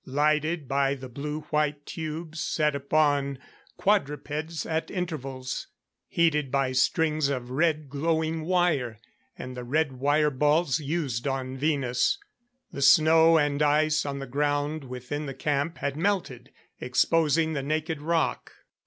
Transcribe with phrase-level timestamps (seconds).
[0.03, 3.37] Lighted by the blue white tubes set upon
[3.77, 5.67] quadrupeds at intervals;
[6.07, 8.99] heated by strings of red glowing wire
[9.37, 12.17] and the red wire balls used on Venus.
[12.71, 18.01] The snow and ice on the ground within the camp had melted, exposing the naked
[18.01, 18.51] rock.